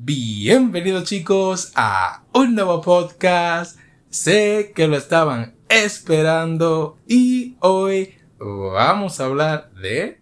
Bienvenidos 0.00 1.08
chicos 1.08 1.72
a 1.74 2.22
un 2.32 2.54
nuevo 2.54 2.80
podcast. 2.82 3.80
Sé 4.08 4.70
que 4.72 4.86
lo 4.86 4.96
estaban 4.96 5.56
esperando 5.68 6.98
y 7.08 7.56
hoy 7.58 8.14
vamos 8.38 9.18
a 9.18 9.24
hablar 9.24 9.72
de... 9.72 10.20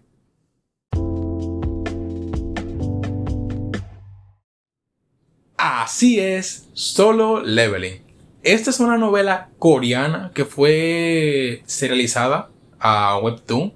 Así 5.59 6.20
es, 6.20 6.70
Solo 6.72 7.43
Leveling. 7.43 8.00
Esta 8.43 8.70
es 8.70 8.80
una 8.80 8.96
novela 8.96 9.50
coreana 9.58 10.32
que 10.34 10.46
fue 10.46 11.62
serializada 11.66 12.48
a 12.80 13.18
Webtoon 13.18 13.74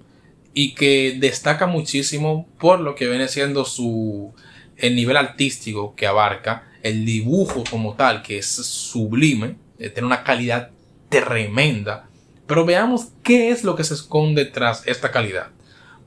y 0.54 0.74
que 0.74 1.18
destaca 1.20 1.66
muchísimo 1.66 2.48
por 2.58 2.80
lo 2.80 2.94
que 2.94 3.06
viene 3.06 3.28
siendo 3.28 3.66
su 3.66 4.32
el 4.80 4.96
nivel 4.96 5.16
artístico 5.16 5.94
que 5.94 6.06
abarca, 6.06 6.68
el 6.82 7.04
dibujo 7.04 7.64
como 7.70 7.94
tal, 7.94 8.22
que 8.22 8.38
es 8.38 8.46
sublime, 8.46 9.56
tiene 9.78 10.06
una 10.06 10.24
calidad 10.24 10.70
tremenda. 11.08 12.08
Pero 12.46 12.64
veamos 12.64 13.08
qué 13.22 13.50
es 13.50 13.64
lo 13.64 13.76
que 13.76 13.84
se 13.84 13.94
esconde 13.94 14.44
tras 14.44 14.86
esta 14.86 15.10
calidad. 15.10 15.48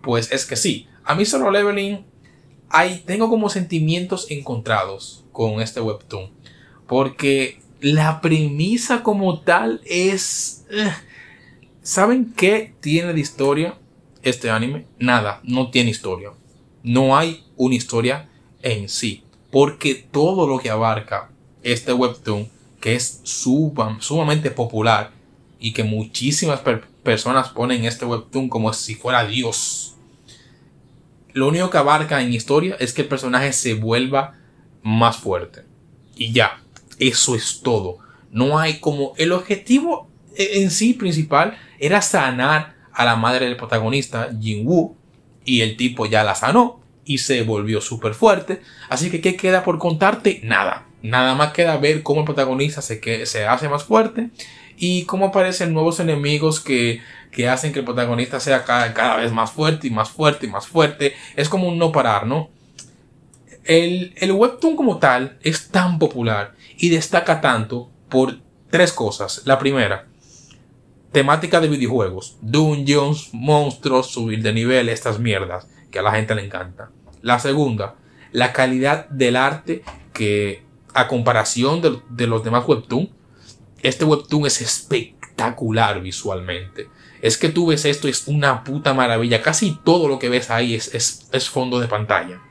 Pues 0.02 0.32
es 0.32 0.46
que 0.46 0.56
sí, 0.56 0.88
a 1.04 1.16
mí 1.16 1.26
solo 1.26 1.52
leveling 1.52 2.06
hay, 2.70 3.04
tengo 3.06 3.30
como 3.30 3.50
sentimientos 3.50 4.28
encontrados 4.30 5.24
con 5.32 5.62
este 5.62 5.80
webtoon. 5.80 6.32
Porque 6.88 7.62
la 7.80 8.20
premisa 8.22 9.04
como 9.04 9.42
tal 9.42 9.82
es... 9.86 10.66
Eh, 10.72 10.92
¿Saben 11.82 12.34
qué 12.34 12.74
tiene 12.80 13.14
de 13.14 13.20
historia 13.20 13.78
este 14.22 14.50
anime? 14.50 14.86
Nada, 15.00 15.42
no 15.44 15.70
tiene 15.70 15.92
historia. 15.92 16.32
No 16.82 17.18
hay 17.18 17.44
una 17.58 17.76
historia 17.76 18.30
en 18.64 18.90
sí. 18.90 19.24
Porque 19.52 19.94
todo 19.94 20.48
lo 20.48 20.58
que 20.58 20.72
abarca 20.72 21.30
este 21.62 21.94
webtoon, 21.94 22.50
que 22.82 22.96
es 22.96 23.22
sumamente 23.24 24.50
popular 24.50 25.12
y 25.60 25.74
que 25.74 25.84
muchísimas 25.84 26.62
personas 27.04 27.50
ponen 27.50 27.86
este 27.86 28.06
webtoon 28.06 28.50
como 28.50 28.74
si 28.74 28.96
fuera 28.96 29.26
Dios. 29.26 29.96
Lo 31.34 31.48
único 31.48 31.70
que 31.70 31.78
abarca 31.78 32.22
en 32.22 32.34
historia 32.34 32.76
es 32.80 32.94
que 32.94 33.04
el 33.04 33.08
personaje 33.08 33.54
se 33.54 33.76
vuelva 33.76 34.36
más 34.82 35.18
fuerte. 35.18 35.64
Y 36.16 36.32
ya, 36.32 36.62
eso 37.00 37.36
es 37.36 37.62
todo. 37.62 38.00
No 38.32 38.60
hay 38.60 38.80
como 38.80 39.14
el 39.18 39.32
objetivo 39.32 40.10
en 40.36 40.72
sí 40.72 40.94
principal 40.94 41.58
era 41.80 42.02
sanar 42.02 42.76
a 42.92 43.06
la 43.06 43.16
madre 43.16 43.46
del 43.46 43.58
protagonista, 43.58 44.30
Jin 44.40 44.68
Woo, 44.68 44.96
y 45.46 45.62
el 45.62 45.78
tipo 45.78 46.06
ya 46.06 46.24
la 46.24 46.36
sanó 46.36 46.83
y 47.06 47.20
se 47.20 47.44
volvió 47.44 47.82
súper 47.82 48.14
fuerte. 48.14 48.62
Así 48.90 49.10
que, 49.10 49.22
¿qué 49.22 49.36
queda 49.36 49.64
por 49.64 49.78
contarte? 49.80 50.42
Nada. 50.44 50.86
Nada 51.02 51.36
más 51.36 51.52
queda 51.52 51.78
ver 51.78 52.02
cómo 52.04 52.22
el 52.22 52.26
protagonista 52.26 52.82
se, 52.82 53.00
que, 53.00 53.26
se 53.26 53.46
hace 53.46 53.68
más 53.68 53.84
fuerte 53.84 54.30
y 54.78 55.04
cómo 55.04 55.28
aparecen 55.28 55.74
nuevos 55.74 56.00
enemigos 56.00 56.62
que, 56.62 57.02
que 57.32 57.50
hacen 57.50 57.74
que 57.74 57.80
el 57.80 57.86
protagonista 57.86 58.40
sea 58.40 58.64
cada, 58.64 58.94
cada, 58.94 59.18
vez 59.18 59.32
más 59.32 59.52
fuerte 59.52 59.88
y 59.88 59.92
más 59.92 60.10
fuerte 60.10 60.46
y 60.46 60.50
más 60.50 60.68
fuerte. 60.68 61.14
Es 61.36 61.50
como 61.50 61.68
un 61.68 61.78
no 61.78 61.92
parar, 61.92 62.26
¿no? 62.26 62.50
El, 63.66 64.14
el 64.18 64.32
webtoon 64.32 64.76
como 64.76 64.98
tal 64.98 65.38
es 65.42 65.70
tan 65.70 66.00
popular 66.00 66.54
y 66.78 66.90
destaca 66.90 67.42
tanto 67.42 67.90
por 68.10 68.40
tres 68.70 68.94
cosas. 68.94 69.42
La 69.46 69.60
primera, 69.60 70.08
temática 71.12 71.60
de 71.60 71.68
videojuegos, 71.68 72.38
dungeons, 72.42 73.30
monstruos, 73.34 74.08
subir 74.08 74.42
de 74.42 74.54
nivel, 74.54 74.90
estas 74.90 75.20
mierdas 75.20 75.68
que 75.94 76.00
a 76.00 76.02
la 76.02 76.12
gente 76.12 76.34
le 76.34 76.44
encanta. 76.44 76.90
La 77.22 77.40
segunda, 77.40 77.96
la 78.32 78.52
calidad 78.52 79.08
del 79.10 79.36
arte 79.36 79.84
que 80.12 80.66
a 80.94 81.08
comparación 81.08 81.82
de, 81.82 82.28
los 82.28 82.44
demás 82.44 82.68
webtoon, 82.68 83.10
este 83.84 84.04
webtoon 84.04 84.48
es 84.48 84.60
espectacular 84.60 86.02
visualmente. 86.02 86.90
Es 87.22 87.38
que 87.38 87.50
tú 87.50 87.68
ves 87.68 87.86
esto, 87.86 88.08
es 88.08 88.28
una 88.28 88.64
puta 88.64 88.94
maravilla. 88.94 89.44
Casi 89.44 89.80
todo 89.86 90.08
lo 90.08 90.18
que 90.18 90.30
ves 90.30 90.50
ahí 90.50 90.74
es, 90.74 90.94
es, 90.96 91.30
es 91.32 91.48
fondo 91.48 91.80
de 91.80 91.88
pantalla. 91.88 92.42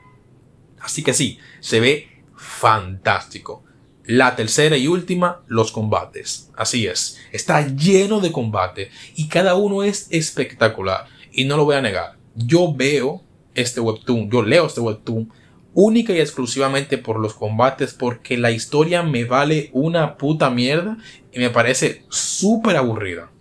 Así 0.79 1.03
que 1.03 1.13
sí, 1.13 1.37
se 1.59 1.81
ve 1.81 2.23
fantástico. 2.35 3.63
La 4.05 4.35
tercera 4.37 4.77
y 4.77 4.87
última, 4.87 5.41
los 5.47 5.73
combates. 5.73 6.49
Así 6.55 6.87
es, 6.87 7.19
está 7.33 7.67
lleno 7.67 8.21
de 8.21 8.31
combate 8.31 8.89
y 9.15 9.27
cada 9.27 9.55
uno 9.55 9.83
es 9.83 10.07
espectacular. 10.11 11.07
Y 11.31 11.45
no 11.45 11.57
lo 11.57 11.65
voy 11.65 11.75
a 11.75 11.81
negar, 11.81 12.17
yo 12.35 12.73
veo 12.73 13.23
este 13.55 13.79
webtoon, 13.79 14.29
yo 14.29 14.41
leo 14.43 14.65
este 14.65 14.81
webtoon 14.81 15.31
única 15.73 16.13
y 16.13 16.19
exclusivamente 16.19 16.97
por 16.97 17.19
los 17.19 17.33
combates 17.33 17.93
porque 17.93 18.37
la 18.37 18.51
historia 18.51 19.03
me 19.03 19.25
vale 19.25 19.69
una 19.73 20.17
puta 20.17 20.49
mierda 20.49 20.97
y 21.31 21.39
me 21.39 21.49
parece 21.49 22.03
súper 22.09 22.77
aburrida. 22.77 23.31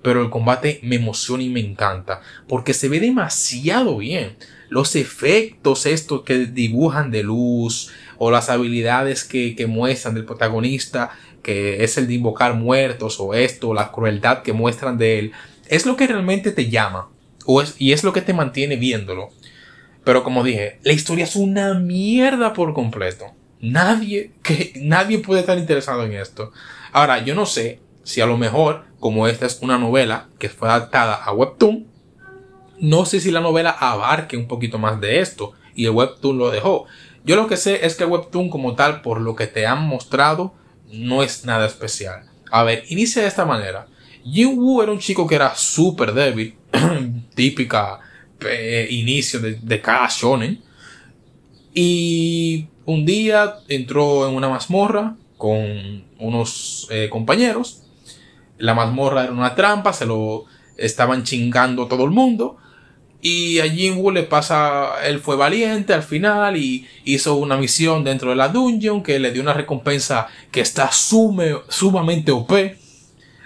Pero 0.00 0.22
el 0.22 0.30
combate 0.30 0.80
me 0.82 0.96
emociona 0.96 1.42
y 1.42 1.48
me 1.48 1.60
encanta 1.60 2.20
porque 2.46 2.72
se 2.72 2.88
ve 2.88 3.00
demasiado 3.00 3.98
bien. 3.98 4.36
Los 4.70 4.96
efectos 4.96 5.86
estos 5.86 6.22
que 6.22 6.46
dibujan 6.46 7.10
de 7.10 7.22
luz 7.22 7.90
o 8.16 8.30
las 8.30 8.48
habilidades 8.48 9.24
que, 9.24 9.56
que 9.56 9.66
muestran 9.66 10.14
del 10.14 10.24
protagonista 10.24 11.10
que 11.42 11.82
es 11.82 11.96
el 11.96 12.06
de 12.06 12.14
invocar 12.14 12.54
muertos 12.54 13.18
o 13.20 13.34
esto, 13.34 13.72
la 13.72 13.90
crueldad 13.90 14.42
que 14.42 14.52
muestran 14.52 14.98
de 14.98 15.18
él, 15.18 15.32
es 15.68 15.86
lo 15.86 15.96
que 15.96 16.06
realmente 16.06 16.52
te 16.52 16.68
llama 16.68 17.08
o 17.46 17.62
es, 17.62 17.74
y 17.78 17.92
es 17.92 18.04
lo 18.04 18.12
que 18.12 18.20
te 18.20 18.34
mantiene 18.34 18.76
viéndolo. 18.76 19.30
Pero 20.08 20.24
como 20.24 20.42
dije, 20.42 20.78
la 20.84 20.94
historia 20.94 21.24
es 21.24 21.36
una 21.36 21.74
mierda 21.74 22.54
por 22.54 22.72
completo. 22.72 23.26
Nadie, 23.60 24.32
que, 24.42 24.72
nadie 24.76 25.18
puede 25.18 25.40
estar 25.40 25.58
interesado 25.58 26.02
en 26.02 26.14
esto. 26.14 26.50
Ahora, 26.92 27.22
yo 27.22 27.34
no 27.34 27.44
sé 27.44 27.80
si 28.04 28.22
a 28.22 28.26
lo 28.26 28.38
mejor, 28.38 28.86
como 29.00 29.28
esta 29.28 29.44
es 29.44 29.58
una 29.60 29.76
novela 29.76 30.28
que 30.38 30.48
fue 30.48 30.70
adaptada 30.70 31.14
a 31.14 31.30
Webtoon, 31.34 31.88
no 32.80 33.04
sé 33.04 33.20
si 33.20 33.30
la 33.30 33.42
novela 33.42 33.68
abarque 33.68 34.38
un 34.38 34.48
poquito 34.48 34.78
más 34.78 34.98
de 34.98 35.20
esto 35.20 35.52
y 35.74 35.84
el 35.84 35.90
Webtoon 35.90 36.38
lo 36.38 36.50
dejó. 36.50 36.86
Yo 37.24 37.36
lo 37.36 37.46
que 37.46 37.58
sé 37.58 37.84
es 37.84 37.94
que 37.94 38.06
Webtoon 38.06 38.48
como 38.48 38.76
tal, 38.76 39.02
por 39.02 39.20
lo 39.20 39.36
que 39.36 39.46
te 39.46 39.66
han 39.66 39.86
mostrado, 39.86 40.54
no 40.90 41.22
es 41.22 41.44
nada 41.44 41.66
especial. 41.66 42.22
A 42.50 42.62
ver, 42.62 42.84
inicia 42.88 43.20
de 43.20 43.28
esta 43.28 43.44
manera. 43.44 43.88
Jin 44.24 44.58
Woo 44.58 44.82
era 44.82 44.90
un 44.90 45.00
chico 45.00 45.26
que 45.26 45.34
era 45.34 45.54
súper 45.54 46.14
débil, 46.14 46.56
típica 47.34 48.00
eh, 48.40 48.86
inicio 48.90 49.40
de, 49.40 49.80
cada 49.80 50.08
shonen. 50.08 50.62
Y 51.74 52.66
un 52.84 53.04
día 53.04 53.56
entró 53.68 54.28
en 54.28 54.34
una 54.34 54.48
mazmorra 54.48 55.16
con 55.36 56.04
unos 56.18 56.88
eh, 56.90 57.08
compañeros. 57.10 57.82
La 58.58 58.74
mazmorra 58.74 59.24
era 59.24 59.32
una 59.32 59.54
trampa, 59.54 59.92
se 59.92 60.06
lo 60.06 60.44
estaban 60.76 61.24
chingando 61.24 61.86
todo 61.86 62.04
el 62.04 62.10
mundo. 62.10 62.56
Y 63.20 63.58
a 63.58 63.68
Jinwoo 63.68 64.12
le 64.12 64.22
pasa, 64.22 65.04
él 65.04 65.18
fue 65.18 65.34
valiente 65.34 65.92
al 65.92 66.04
final 66.04 66.56
y 66.56 66.86
hizo 67.04 67.34
una 67.34 67.56
misión 67.56 68.04
dentro 68.04 68.30
de 68.30 68.36
la 68.36 68.48
dungeon 68.48 69.02
que 69.02 69.18
le 69.18 69.32
dio 69.32 69.42
una 69.42 69.54
recompensa 69.54 70.28
que 70.52 70.60
está 70.60 70.92
sume, 70.92 71.56
sumamente 71.68 72.30
OP. 72.30 72.52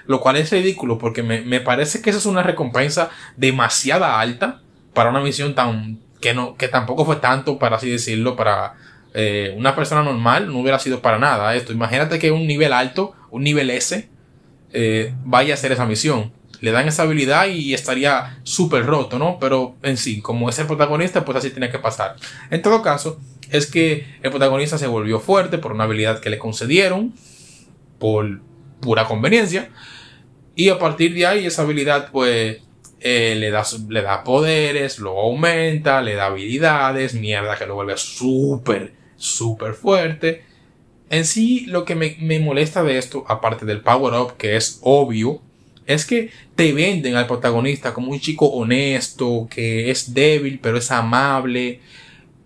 Lo 0.06 0.20
cual 0.20 0.36
es 0.36 0.50
ridículo 0.50 0.98
porque 0.98 1.22
me, 1.22 1.40
me 1.40 1.60
parece 1.60 2.02
que 2.02 2.10
esa 2.10 2.18
es 2.18 2.26
una 2.26 2.42
recompensa 2.42 3.10
demasiada 3.36 4.20
alta 4.20 4.61
para 4.94 5.10
una 5.10 5.20
misión 5.20 5.54
tan 5.54 5.98
que 6.20 6.34
no 6.34 6.56
que 6.56 6.68
tampoco 6.68 7.04
fue 7.04 7.16
tanto 7.16 7.58
para 7.58 7.76
así 7.76 7.90
decirlo 7.90 8.36
para 8.36 8.74
eh, 9.14 9.54
una 9.56 9.74
persona 9.74 10.02
normal 10.02 10.46
no 10.46 10.58
hubiera 10.60 10.78
sido 10.78 11.02
para 11.02 11.18
nada 11.18 11.54
esto. 11.54 11.72
Imagínate 11.72 12.18
que 12.18 12.30
un 12.30 12.46
nivel 12.46 12.72
alto 12.72 13.12
un 13.30 13.42
nivel 13.42 13.70
S 13.70 14.08
eh, 14.72 15.14
vaya 15.24 15.54
a 15.54 15.56
hacer 15.56 15.72
esa 15.72 15.86
misión. 15.86 16.32
Le 16.60 16.70
dan 16.70 16.86
esa 16.86 17.02
habilidad 17.02 17.48
y 17.48 17.74
estaría 17.74 18.38
súper 18.44 18.86
roto 18.86 19.18
no 19.18 19.38
pero 19.40 19.74
en 19.82 19.96
sí 19.96 20.20
como 20.20 20.48
es 20.48 20.58
el 20.58 20.66
protagonista 20.66 21.24
pues 21.24 21.38
así 21.38 21.50
tiene 21.50 21.70
que 21.70 21.78
pasar. 21.78 22.16
En 22.50 22.62
todo 22.62 22.82
caso 22.82 23.20
es 23.50 23.66
que 23.66 24.06
el 24.22 24.30
protagonista 24.30 24.78
se 24.78 24.86
volvió 24.86 25.20
fuerte 25.20 25.58
por 25.58 25.72
una 25.72 25.84
habilidad 25.84 26.20
que 26.20 26.30
le 26.30 26.38
concedieron 26.38 27.12
por 27.98 28.40
pura 28.80 29.06
conveniencia 29.06 29.70
y 30.54 30.68
a 30.68 30.78
partir 30.78 31.14
de 31.14 31.26
ahí 31.26 31.46
esa 31.46 31.62
habilidad 31.62 32.10
pues 32.10 32.58
eh, 33.02 33.34
le, 33.36 33.50
da, 33.50 33.64
le 33.88 34.02
da 34.02 34.24
poderes, 34.24 34.98
lo 34.98 35.18
aumenta, 35.18 36.02
le 36.02 36.14
da 36.14 36.26
habilidades, 36.26 37.14
mierda 37.14 37.56
que 37.56 37.66
lo 37.66 37.74
vuelve 37.74 37.96
súper, 37.96 38.92
súper 39.16 39.74
fuerte. 39.74 40.44
En 41.10 41.24
sí, 41.24 41.66
lo 41.66 41.84
que 41.84 41.94
me, 41.94 42.16
me 42.20 42.40
molesta 42.40 42.82
de 42.82 42.98
esto, 42.98 43.24
aparte 43.28 43.66
del 43.66 43.80
power 43.80 44.14
up, 44.14 44.36
que 44.36 44.56
es 44.56 44.78
obvio, 44.82 45.40
es 45.86 46.06
que 46.06 46.30
te 46.54 46.72
venden 46.72 47.16
al 47.16 47.26
protagonista 47.26 47.92
como 47.92 48.12
un 48.12 48.20
chico 48.20 48.46
honesto, 48.46 49.48
que 49.50 49.90
es 49.90 50.14
débil, 50.14 50.58
pero 50.62 50.78
es 50.78 50.90
amable. 50.90 51.80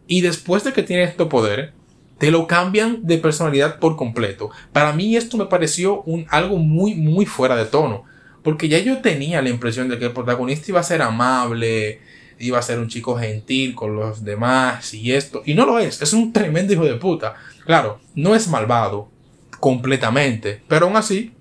Y 0.07 0.21
después 0.21 0.65
de 0.65 0.73
que 0.73 0.83
tiene 0.83 1.05
estos 1.05 1.29
poderes, 1.29 1.71
te 2.19 2.31
lo 2.31 2.47
cambian 2.47 3.05
de 3.05 3.19
personalidad 3.19 3.79
por 3.79 3.97
completo. 3.97 4.51
Para 4.73 4.93
mí 4.93 5.17
esto 5.17 5.37
me 5.37 5.47
pareció 5.47 6.03
un, 6.03 6.27
algo 6.31 6.57
muy, 6.57 6.95
muy 6.95 7.27
fuera 7.27 7.57
de 7.57 7.67
tono. 7.67 8.05
Porque 8.47 8.69
ya 8.69 8.79
yo 8.79 8.99
tenía 8.99 9.43
la 9.43 9.49
impresión 9.49 9.89
de 9.89 9.99
que 9.99 10.05
el 10.05 10.13
protagonista 10.13 10.71
iba 10.71 10.79
a 10.79 10.85
ser 10.85 11.03
amable, 11.03 11.99
iba 12.39 12.61
a 12.61 12.63
ser 12.63 12.79
un 12.79 12.87
chico 12.87 13.19
gentil 13.19 13.75
con 13.75 13.97
los 13.97 14.23
demás 14.23 14.95
y 14.95 15.11
esto. 15.11 15.43
Y 15.45 15.55
no 15.55 15.67
lo 15.67 15.81
es, 15.81 16.01
es 16.01 16.13
un 16.13 16.33
tremendo 16.33 16.73
hijo 16.73 16.85
de 16.85 16.95
puta. 16.95 17.35
Claro, 17.65 17.99
no 18.15 18.37
es 18.37 18.47
malvado 18.47 19.11
completamente, 19.59 20.63
pero 20.69 20.87
aún 20.87 20.97
así, 20.97 21.35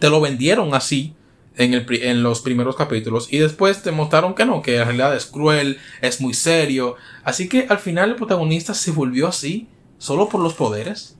te 0.00 0.10
lo 0.10 0.20
vendieron 0.20 0.74
así 0.74 1.14
en, 1.56 1.86
en 1.88 2.22
los 2.22 2.42
primeros 2.42 2.76
capítulos 2.76 3.32
y 3.32 3.38
después 3.38 3.82
te 3.82 3.90
mostraron 3.90 4.34
que 4.34 4.44
no, 4.44 4.60
que 4.60 4.76
en 4.76 4.84
realidad 4.84 5.16
es 5.16 5.24
cruel, 5.24 5.78
es 6.02 6.20
muy 6.20 6.34
serio. 6.34 6.96
Así 7.24 7.48
que 7.48 7.64
al 7.70 7.78
final 7.78 8.10
el 8.10 8.16
protagonista 8.16 8.74
se 8.74 8.90
volvió 8.90 9.28
así 9.28 9.66
solo 9.96 10.28
por 10.28 10.42
los 10.42 10.52
poderes. 10.52 11.17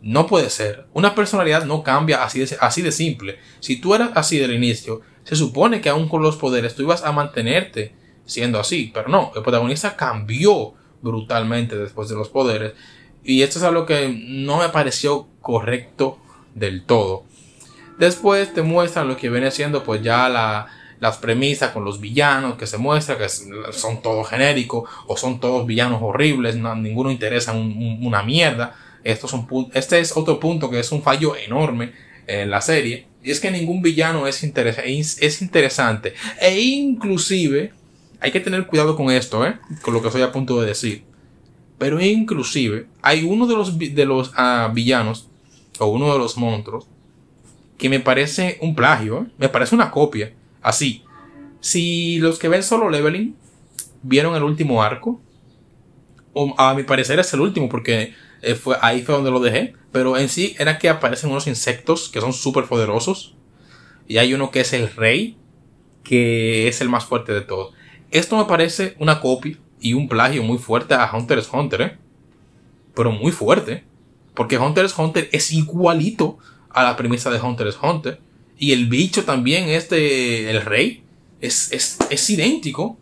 No 0.00 0.26
puede 0.26 0.50
ser. 0.50 0.86
Una 0.92 1.14
personalidad 1.14 1.64
no 1.64 1.82
cambia 1.82 2.22
así 2.22 2.40
de, 2.82 2.92
simple. 2.92 3.38
Si 3.60 3.80
tú 3.80 3.94
eras 3.94 4.10
así 4.14 4.38
del 4.38 4.52
inicio, 4.52 5.00
se 5.24 5.36
supone 5.36 5.80
que 5.80 5.88
aún 5.88 6.08
con 6.08 6.22
los 6.22 6.36
poderes 6.36 6.74
tú 6.74 6.82
ibas 6.82 7.04
a 7.04 7.12
mantenerte 7.12 7.94
siendo 8.24 8.60
así. 8.60 8.90
Pero 8.94 9.08
no, 9.08 9.32
el 9.34 9.42
protagonista 9.42 9.96
cambió 9.96 10.74
brutalmente 11.02 11.76
después 11.76 12.08
de 12.08 12.14
los 12.14 12.28
poderes. 12.28 12.74
Y 13.24 13.42
esto 13.42 13.58
es 13.58 13.64
algo 13.64 13.86
que 13.86 14.08
no 14.08 14.58
me 14.58 14.68
pareció 14.68 15.28
correcto 15.40 16.18
del 16.54 16.84
todo. 16.84 17.24
Después 17.98 18.54
te 18.54 18.62
muestran 18.62 19.08
lo 19.08 19.16
que 19.16 19.28
viene 19.28 19.50
siendo 19.50 19.82
pues 19.82 20.02
ya 20.02 20.28
la, 20.28 20.68
las 21.00 21.18
premisas 21.18 21.70
con 21.70 21.84
los 21.84 22.00
villanos 22.00 22.56
que 22.56 22.66
se 22.66 22.78
muestra 22.78 23.18
que 23.18 23.28
son 23.28 24.02
todos 24.02 24.28
genéricos 24.28 24.88
o 25.06 25.16
son 25.16 25.40
todos 25.40 25.66
villanos 25.66 26.00
horribles, 26.02 26.56
ninguno 26.56 27.10
interesa 27.10 27.52
una 27.52 28.22
mierda. 28.22 28.76
Esto 29.10 29.26
es 29.26 29.32
este 29.72 30.00
es 30.00 30.14
otro 30.14 30.38
punto 30.38 30.68
que 30.68 30.80
es 30.80 30.92
un 30.92 31.02
fallo 31.02 31.34
enorme 31.34 31.92
en 32.26 32.50
la 32.50 32.60
serie. 32.60 33.06
Y 33.22 33.30
es 33.30 33.40
que 33.40 33.50
ningún 33.50 33.80
villano 33.80 34.26
es, 34.26 34.44
es 34.44 35.42
interesante. 35.42 36.12
E 36.42 36.60
inclusive, 36.60 37.72
hay 38.20 38.30
que 38.30 38.40
tener 38.40 38.66
cuidado 38.66 38.96
con 38.96 39.10
esto, 39.10 39.46
¿eh? 39.46 39.58
con 39.80 39.94
lo 39.94 40.02
que 40.02 40.08
estoy 40.08 40.20
a 40.20 40.30
punto 40.30 40.60
de 40.60 40.66
decir. 40.66 41.04
Pero 41.78 41.98
inclusive, 42.02 42.86
hay 43.00 43.24
uno 43.24 43.46
de 43.46 43.54
los, 43.54 43.78
de 43.78 44.04
los 44.04 44.32
ah, 44.36 44.70
villanos, 44.74 45.30
o 45.78 45.86
uno 45.86 46.12
de 46.12 46.18
los 46.18 46.36
monstruos, 46.36 46.86
que 47.78 47.88
me 47.88 48.00
parece 48.00 48.58
un 48.60 48.74
plagio, 48.74 49.22
¿eh? 49.22 49.32
me 49.38 49.48
parece 49.48 49.74
una 49.74 49.90
copia. 49.90 50.34
Así. 50.60 51.02
Si 51.60 52.18
los 52.18 52.38
que 52.38 52.48
ven 52.48 52.62
solo 52.62 52.90
leveling 52.90 53.34
vieron 54.02 54.36
el 54.36 54.42
último 54.42 54.82
arco, 54.82 55.18
o 56.34 56.54
a 56.58 56.74
mi 56.74 56.82
parecer 56.82 57.18
es 57.18 57.32
el 57.32 57.40
último 57.40 57.70
porque 57.70 58.12
eh, 58.42 58.54
fue, 58.54 58.76
ahí 58.80 59.02
fue 59.02 59.14
donde 59.14 59.30
lo 59.30 59.40
dejé. 59.40 59.74
Pero 59.92 60.16
en 60.16 60.28
sí 60.28 60.54
era 60.58 60.78
que 60.78 60.88
aparecen 60.88 61.30
unos 61.30 61.46
insectos 61.46 62.08
que 62.08 62.20
son 62.20 62.32
súper 62.32 62.64
poderosos. 62.64 63.34
Y 64.06 64.18
hay 64.18 64.34
uno 64.34 64.50
que 64.50 64.60
es 64.60 64.72
el 64.72 64.90
rey, 64.94 65.36
que 66.02 66.68
es 66.68 66.80
el 66.80 66.88
más 66.88 67.04
fuerte 67.04 67.32
de 67.32 67.42
todos. 67.42 67.74
Esto 68.10 68.36
me 68.36 68.44
parece 68.44 68.94
una 68.98 69.20
copia 69.20 69.58
y 69.80 69.92
un 69.92 70.08
plagio 70.08 70.42
muy 70.42 70.58
fuerte 70.58 70.94
a 70.94 71.10
Hunter 71.12 71.38
x 71.38 71.50
Hunter, 71.52 71.82
¿eh? 71.82 71.98
Pero 72.94 73.12
muy 73.12 73.32
fuerte. 73.32 73.84
Porque 74.34 74.58
Hunter 74.58 74.84
x 74.84 74.98
Hunter 74.98 75.28
es 75.32 75.52
igualito 75.52 76.38
a 76.70 76.82
la 76.82 76.96
premisa 76.96 77.30
de 77.30 77.40
Hunter 77.40 77.66
x 77.66 77.78
Hunter. 77.82 78.20
Y 78.58 78.72
el 78.72 78.86
bicho 78.86 79.24
también, 79.24 79.68
este, 79.68 80.50
el 80.50 80.62
rey, 80.62 81.04
es, 81.40 81.72
es, 81.72 81.98
es 82.10 82.30
idéntico. 82.30 82.98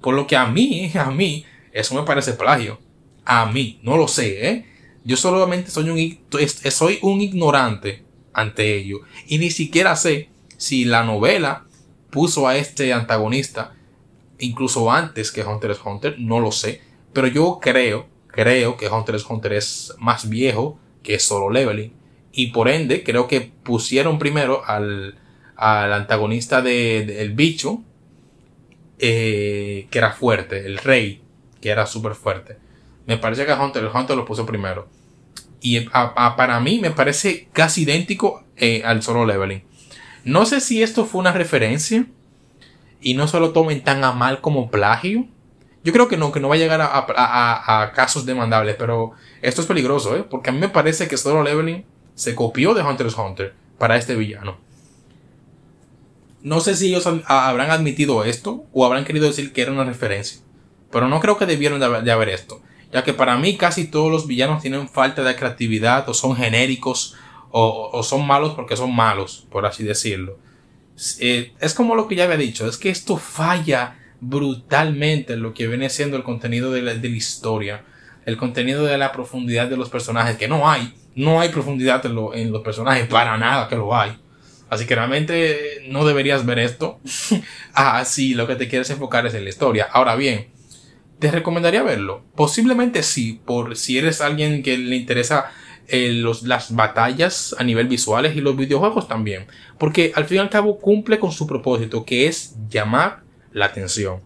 Por 0.00 0.14
lo 0.14 0.26
que 0.26 0.36
a 0.36 0.46
mí, 0.46 0.90
a 0.98 1.10
mí, 1.10 1.44
eso 1.72 1.94
me 1.94 2.02
parece 2.02 2.32
plagio. 2.32 2.78
A 3.24 3.46
mí, 3.46 3.80
no 3.82 3.96
lo 3.96 4.08
sé, 4.08 4.48
¿eh? 4.48 4.66
Yo 5.04 5.16
solamente 5.16 5.70
soy 5.70 5.90
un, 5.90 6.40
soy 6.70 6.98
un 7.02 7.20
ignorante 7.20 8.04
ante 8.32 8.76
ello. 8.76 9.00
Y 9.26 9.38
ni 9.38 9.50
siquiera 9.50 9.96
sé 9.96 10.28
si 10.56 10.84
la 10.84 11.04
novela 11.04 11.66
puso 12.10 12.46
a 12.46 12.56
este 12.56 12.92
antagonista 12.92 13.74
incluso 14.38 14.90
antes 14.90 15.32
que 15.32 15.42
Hunter 15.42 15.72
x 15.72 15.82
Hunter. 15.84 16.16
No 16.18 16.40
lo 16.40 16.52
sé. 16.52 16.80
Pero 17.12 17.26
yo 17.26 17.58
creo, 17.60 18.06
creo 18.28 18.76
que 18.76 18.88
Hunter 18.88 19.16
x 19.16 19.26
Hunter 19.28 19.52
es 19.54 19.94
más 19.98 20.28
viejo 20.28 20.78
que 21.02 21.18
solo 21.18 21.50
leveling. 21.50 21.92
Y 22.32 22.48
por 22.48 22.68
ende, 22.68 23.02
creo 23.02 23.28
que 23.28 23.40
pusieron 23.40 24.18
primero 24.18 24.64
al, 24.64 25.18
al 25.56 25.92
antagonista 25.92 26.62
del 26.62 27.06
de, 27.06 27.28
bicho, 27.34 27.82
eh, 28.98 29.86
que 29.90 29.98
era 29.98 30.12
fuerte, 30.12 30.64
el 30.64 30.78
rey, 30.78 31.22
que 31.60 31.68
era 31.68 31.86
súper 31.86 32.14
fuerte. 32.14 32.56
Me 33.06 33.16
parece 33.16 33.46
que 33.46 33.52
Hunter, 33.52 33.90
Hunter 33.92 34.16
lo 34.16 34.24
puso 34.24 34.46
primero. 34.46 34.88
Y 35.60 35.80
para 35.80 36.60
mí 36.60 36.80
me 36.80 36.90
parece 36.90 37.48
casi 37.52 37.82
idéntico 37.82 38.44
eh, 38.56 38.82
al 38.84 39.02
solo 39.02 39.24
leveling. 39.24 39.62
No 40.24 40.46
sé 40.46 40.60
si 40.60 40.82
esto 40.82 41.04
fue 41.04 41.20
una 41.20 41.32
referencia 41.32 42.06
y 43.00 43.14
no 43.14 43.26
se 43.28 43.40
lo 43.40 43.52
tomen 43.52 43.82
tan 43.82 44.04
a 44.04 44.12
mal 44.12 44.40
como 44.40 44.70
plagio. 44.70 45.26
Yo 45.84 45.92
creo 45.92 46.08
que 46.08 46.16
no, 46.16 46.30
que 46.30 46.40
no 46.40 46.48
va 46.48 46.54
a 46.54 46.58
llegar 46.58 46.80
a, 46.80 47.92
casos 47.94 48.24
demandables, 48.24 48.76
pero 48.76 49.12
esto 49.40 49.60
es 49.60 49.66
peligroso, 49.66 50.16
¿eh? 50.16 50.24
Porque 50.28 50.50
a 50.50 50.52
mí 50.52 50.60
me 50.60 50.68
parece 50.68 51.08
que 51.08 51.16
solo 51.16 51.42
leveling 51.42 51.84
se 52.14 52.34
copió 52.34 52.74
de 52.74 52.82
Hunter 52.82 53.06
x 53.06 53.18
Hunter 53.18 53.54
para 53.78 53.96
este 53.96 54.14
villano. 54.14 54.58
No 56.42 56.60
sé 56.60 56.76
si 56.76 56.88
ellos 56.88 57.08
habrán 57.26 57.70
admitido 57.70 58.24
esto 58.24 58.64
o 58.72 58.84
habrán 58.84 59.04
querido 59.04 59.26
decir 59.26 59.52
que 59.52 59.62
era 59.62 59.72
una 59.72 59.84
referencia. 59.84 60.40
Pero 60.90 61.08
no 61.08 61.20
creo 61.20 61.38
que 61.38 61.46
debieron 61.46 61.80
de 61.80 62.12
haber, 62.12 62.28
esto. 62.28 62.60
Ya 62.92 63.02
que 63.02 63.14
para 63.14 63.36
mí 63.38 63.56
casi 63.56 63.86
todos 63.86 64.10
los 64.10 64.26
villanos 64.26 64.62
tienen 64.62 64.88
falta 64.88 65.22
de 65.22 65.34
creatividad 65.34 66.08
o 66.08 66.14
son 66.14 66.36
genéricos 66.36 67.16
o, 67.50 68.02
son 68.02 68.26
malos 68.26 68.52
porque 68.54 68.76
son 68.76 68.94
malos, 68.94 69.46
por 69.50 69.66
así 69.66 69.82
decirlo. 69.84 70.38
Eh, 71.20 71.52
es 71.60 71.74
como 71.74 71.94
lo 71.94 72.06
que 72.08 72.14
ya 72.14 72.24
había 72.24 72.36
dicho, 72.36 72.66
es 72.66 72.76
que 72.76 72.90
esto 72.90 73.16
falla 73.16 73.98
brutalmente 74.20 75.32
en 75.32 75.42
lo 75.42 75.52
que 75.52 75.66
viene 75.66 75.90
siendo 75.90 76.16
el 76.16 76.22
contenido 76.22 76.70
de 76.70 76.82
la 76.82 76.94
historia, 76.94 77.84
el 78.24 78.36
contenido 78.36 78.84
de 78.84 78.98
la 78.98 79.12
profundidad 79.12 79.68
de 79.68 79.76
los 79.76 79.90
personajes, 79.90 80.36
que 80.36 80.48
no 80.48 80.70
hay 80.70 80.94
no 81.14 81.40
hay 81.40 81.50
profundidad 81.50 82.04
en, 82.06 82.52
los 82.52 82.62
personajes, 82.62 83.06
para 83.06 83.36
nada 83.36 83.68
que 83.68 83.76
lo 83.76 83.94
hay. 83.94 84.16
Así 84.70 84.86
que 84.86 84.94
realmente 84.94 85.84
no 85.88 86.04
deberías 86.04 86.46
ver 86.46 86.58
esto. 86.58 86.98
ah, 87.74 88.04
sí, 88.04 88.34
lo 88.34 88.46
que 88.46 88.56
te 88.56 88.68
quieres 88.68 88.88
enfocar 88.90 89.26
es 89.26 89.34
en 89.34 89.44
la 89.44 89.50
historia. 89.50 89.88
Ahora 89.92 90.16
bien, 90.16 90.48
te 91.22 91.30
recomendaría 91.30 91.84
verlo. 91.84 92.24
Posiblemente 92.34 93.04
sí, 93.04 93.40
por 93.44 93.76
si 93.76 93.96
eres 93.96 94.20
alguien 94.20 94.64
que 94.64 94.76
le 94.76 94.96
interesa 94.96 95.52
eh, 95.86 96.10
los, 96.10 96.42
las 96.42 96.74
batallas 96.74 97.54
a 97.60 97.62
nivel 97.62 97.86
visuales 97.86 98.34
y 98.34 98.40
los 98.40 98.56
videojuegos 98.56 99.06
también. 99.06 99.46
Porque 99.78 100.10
al 100.16 100.24
fin 100.24 100.38
y 100.38 100.40
al 100.40 100.50
cabo 100.50 100.80
cumple 100.80 101.20
con 101.20 101.30
su 101.30 101.46
propósito, 101.46 102.04
que 102.04 102.26
es 102.26 102.56
llamar 102.68 103.22
la 103.52 103.66
atención 103.66 104.20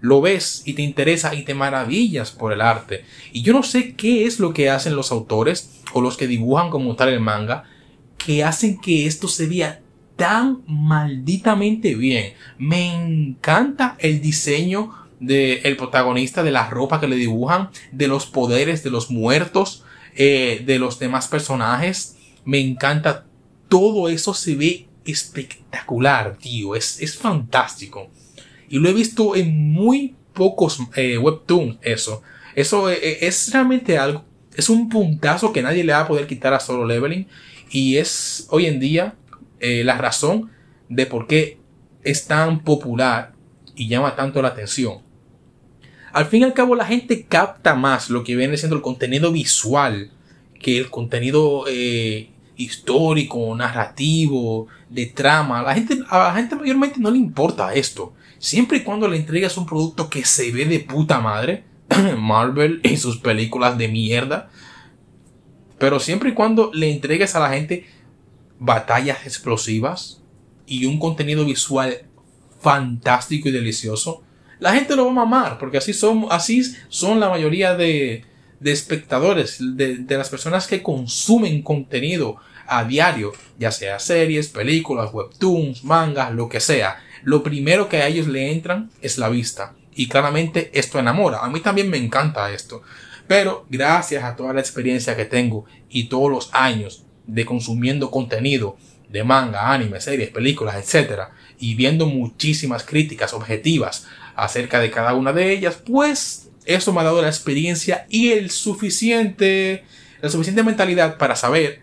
lo 0.00 0.20
ves 0.20 0.62
y 0.64 0.74
te 0.74 0.82
interesa 0.82 1.34
y 1.34 1.42
te 1.42 1.54
maravillas 1.54 2.30
por 2.30 2.52
el 2.52 2.60
arte. 2.60 3.04
Y 3.32 3.42
yo 3.42 3.52
no 3.52 3.64
sé 3.64 3.94
qué 3.96 4.26
es 4.26 4.38
lo 4.38 4.52
que 4.52 4.70
hacen 4.70 4.94
los 4.94 5.10
autores 5.10 5.82
o 5.92 6.00
los 6.00 6.16
que 6.16 6.28
dibujan 6.28 6.70
como 6.70 6.94
tal 6.94 7.08
el 7.08 7.18
manga 7.18 7.64
que 8.16 8.44
hacen 8.44 8.80
que 8.80 9.06
esto 9.06 9.26
se 9.26 9.48
vea 9.48 9.80
tan 10.14 10.62
malditamente 10.68 11.96
bien. 11.96 12.34
Me 12.58 12.94
encanta 12.94 13.96
el 13.98 14.20
diseño 14.20 14.92
del 15.20 15.60
el 15.64 15.76
protagonista, 15.76 16.42
de 16.42 16.52
la 16.52 16.68
ropa 16.68 17.00
que 17.00 17.08
le 17.08 17.16
dibujan, 17.16 17.70
de 17.92 18.08
los 18.08 18.26
poderes 18.26 18.82
de 18.82 18.90
los 18.90 19.10
muertos, 19.10 19.84
eh, 20.16 20.62
de 20.64 20.78
los 20.78 20.98
demás 20.98 21.28
personajes. 21.28 22.16
Me 22.44 22.60
encanta 22.60 23.26
todo 23.68 24.08
eso 24.08 24.34
se 24.34 24.54
ve 24.54 24.88
espectacular, 25.04 26.36
tío. 26.38 26.74
Es, 26.74 27.00
es 27.00 27.16
fantástico. 27.16 28.10
Y 28.68 28.78
lo 28.78 28.88
he 28.88 28.92
visto 28.92 29.34
en 29.36 29.72
muy 29.72 30.14
pocos 30.34 30.78
eh, 30.94 31.18
webtoons 31.18 31.78
eso. 31.82 32.22
Eso 32.54 32.90
eh, 32.90 32.98
eh, 33.02 33.18
es 33.22 33.52
realmente 33.52 33.98
algo, 33.98 34.24
es 34.54 34.68
un 34.68 34.88
puntazo 34.88 35.52
que 35.52 35.62
nadie 35.62 35.84
le 35.84 35.92
va 35.92 36.00
a 36.00 36.08
poder 36.08 36.26
quitar 36.26 36.54
a 36.54 36.60
solo 36.60 36.86
leveling. 36.86 37.26
Y 37.70 37.96
es 37.96 38.46
hoy 38.50 38.66
en 38.66 38.80
día 38.80 39.14
la 39.60 39.98
razón 39.98 40.52
de 40.88 41.04
por 41.04 41.26
qué 41.26 41.58
es 42.04 42.26
tan 42.26 42.62
popular 42.62 43.32
y 43.74 43.88
llama 43.88 44.14
tanto 44.14 44.40
la 44.40 44.48
atención. 44.48 45.02
Al 46.18 46.26
fin 46.26 46.40
y 46.40 46.44
al 46.46 46.52
cabo 46.52 46.74
la 46.74 46.84
gente 46.84 47.26
capta 47.26 47.76
más 47.76 48.10
lo 48.10 48.24
que 48.24 48.34
viene 48.34 48.56
siendo 48.56 48.74
el 48.74 48.82
contenido 48.82 49.30
visual 49.30 50.10
que 50.58 50.76
el 50.76 50.90
contenido 50.90 51.64
histórico, 52.56 53.54
narrativo, 53.54 54.66
de 54.90 55.06
trama. 55.06 55.62
La 55.62 55.74
gente, 55.74 55.96
a 56.08 56.18
la 56.18 56.34
gente 56.34 56.56
mayormente 56.56 56.98
no 56.98 57.12
le 57.12 57.18
importa 57.18 57.72
esto. 57.72 58.14
Siempre 58.40 58.78
y 58.78 58.82
cuando 58.82 59.06
le 59.06 59.16
entregas 59.16 59.56
un 59.58 59.66
producto 59.66 60.10
que 60.10 60.24
se 60.24 60.50
ve 60.50 60.64
de 60.64 60.80
puta 60.80 61.20
madre, 61.20 61.62
Marvel 62.18 62.80
y 62.82 62.96
sus 62.96 63.18
películas 63.18 63.78
de 63.78 63.86
mierda, 63.86 64.50
pero 65.78 66.00
siempre 66.00 66.30
y 66.30 66.34
cuando 66.34 66.72
le 66.74 66.90
entregues 66.90 67.36
a 67.36 67.40
la 67.40 67.50
gente 67.50 67.86
batallas 68.58 69.24
explosivas 69.24 70.20
y 70.66 70.86
un 70.86 70.98
contenido 70.98 71.44
visual 71.44 72.08
fantástico 72.58 73.48
y 73.48 73.52
delicioso, 73.52 74.24
la 74.60 74.74
gente 74.74 74.96
lo 74.96 75.04
va 75.06 75.10
a 75.10 75.14
mamar, 75.14 75.58
porque 75.58 75.78
así 75.78 75.92
son, 75.92 76.26
así 76.30 76.62
son 76.88 77.20
la 77.20 77.28
mayoría 77.28 77.74
de, 77.76 78.24
de 78.60 78.72
espectadores, 78.72 79.58
de, 79.60 79.96
de, 79.96 80.16
las 80.16 80.28
personas 80.28 80.66
que 80.66 80.82
consumen 80.82 81.62
contenido 81.62 82.36
a 82.66 82.84
diario, 82.84 83.32
ya 83.58 83.70
sea 83.70 83.98
series, 83.98 84.48
películas, 84.48 85.10
webtoons, 85.12 85.84
mangas, 85.84 86.32
lo 86.32 86.48
que 86.48 86.60
sea 86.60 86.98
lo 87.22 87.42
primero 87.42 87.88
que 87.88 87.98
a 87.98 88.06
ellos 88.06 88.26
le 88.26 88.52
entran 88.52 88.90
es 89.02 89.18
la 89.18 89.28
vista. 89.28 89.74
y 89.94 90.06
claramente 90.06 90.70
esto 90.74 91.00
enamora. 91.00 91.40
A 91.40 91.48
mí 91.48 91.58
también 91.58 91.90
me 91.90 91.96
encanta 91.96 92.52
esto. 92.52 92.82
Pero 93.26 93.66
gracias 93.68 94.22
a 94.22 94.36
toda 94.36 94.52
la 94.52 94.60
experiencia 94.60 95.16
que 95.16 95.24
tengo 95.24 95.64
y 95.90 96.04
todos 96.04 96.30
los 96.30 96.50
años 96.52 97.04
de 97.26 97.44
consumiendo 97.44 98.08
contenido 98.10 98.76
de 99.08 99.24
manga, 99.24 99.72
anime, 99.72 100.00
series, 100.00 100.30
películas, 100.30 100.76
etc. 100.76 101.22
y 101.58 101.74
viendo 101.74 102.06
muchísimas 102.06 102.84
críticas 102.84 103.32
objetivas 103.32 104.06
acerca 104.38 104.78
de 104.80 104.90
cada 104.90 105.14
una 105.14 105.32
de 105.32 105.52
ellas, 105.52 105.82
pues 105.84 106.50
eso 106.64 106.92
me 106.92 107.00
ha 107.00 107.04
dado 107.04 107.20
la 107.20 107.28
experiencia 107.28 108.06
y 108.08 108.30
el 108.30 108.50
suficiente, 108.50 109.84
la 110.20 110.30
suficiente 110.30 110.62
mentalidad 110.62 111.18
para 111.18 111.34
saber 111.34 111.80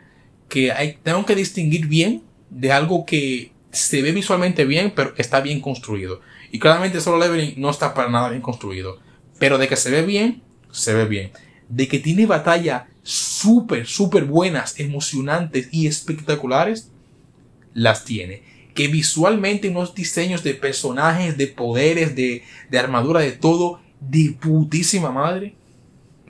que 0.48 0.72
hay, 0.72 0.98
tengo 1.04 1.26
que 1.26 1.36
distinguir 1.36 1.88
bien 1.88 2.24
de 2.50 2.72
algo 2.72 3.06
que 3.06 3.52
se 3.72 4.02
ve 4.02 4.14
visualmente 4.14 4.64
bien, 4.64 4.94
pero 4.96 5.14
está 5.18 5.42
bien 5.42 5.60
construido. 5.60 6.22
Y 6.52 6.60
claramente 6.60 7.02
Solo 7.02 7.18
Leveling 7.18 7.56
no 7.58 7.70
está 7.70 7.94
para 7.94 8.10
nada 8.10 8.30
bien 8.30 8.42
construido. 8.42 9.00
Pero 9.38 9.58
de 9.58 9.68
que 9.68 9.76
se 9.76 9.92
ve 9.92 10.04
bien, 10.04 10.42
se 10.72 10.94
ve 10.94 11.06
bien. 11.06 11.32
De 11.68 11.90
que 11.90 12.00
tiene 12.00 12.26
batallas 12.26 12.84
súper, 13.04 13.86
súper 13.86 14.24
buenas, 14.24 14.80
emocionantes 14.80 15.68
y 15.72 15.88
espectaculares, 15.88 16.92
las 17.74 18.06
tiene. 18.06 18.44
Que 18.76 18.88
visualmente 18.88 19.70
unos 19.70 19.96
diseños 19.96 20.44
de 20.44 20.54
personajes, 20.54 21.38
de 21.38 21.48
poderes, 21.48 22.16
de, 22.16 22.44
de 22.70 22.78
armadura, 22.78 23.22
de 23.22 23.32
todo, 23.32 23.82
de 24.00 24.38
putísima 24.40 25.12
madre, 25.12 25.56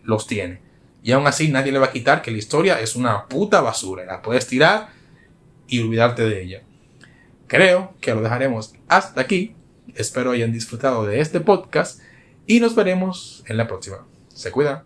los 0.04 0.28
tiene. 0.28 0.62
Y 1.04 1.12
aún 1.12 1.28
así 1.28 1.50
nadie 1.50 1.72
le 1.72 1.80
va 1.80 1.88
a 1.88 1.92
quitar 1.92 2.22
que 2.22 2.32
la 2.32 2.38
historia 2.38 2.80
es 2.80 2.96
una 2.96 3.28
puta 3.28 3.62
basura. 3.62 4.06
La 4.06 4.22
puedes 4.22 4.48
tirar 4.48 4.90
y 5.68 5.80
olvidarte 5.82 6.24
de 6.24 6.42
ella. 6.42 6.62
Creo 7.48 7.94
que 8.02 8.14
lo 8.16 8.22
dejaremos 8.22 8.74
hasta 8.88 9.22
aquí. 9.22 9.56
Espero 9.94 10.32
hayan 10.32 10.52
disfrutado 10.52 11.06
de 11.06 11.20
este 11.20 11.42
podcast 11.42 12.02
y 12.48 12.60
nos 12.60 12.76
veremos 12.76 13.44
en 13.48 13.58
la 13.58 13.68
próxima. 13.68 14.06
Se 14.30 14.52
cuida. 14.52 14.86